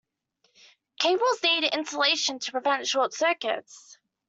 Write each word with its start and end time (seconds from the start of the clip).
Cables 0.99 1.43
need 1.43 1.63
insulation 1.75 2.39
to 2.39 2.51
prevent 2.51 2.87
short 2.87 3.13
circuits. 3.13 3.99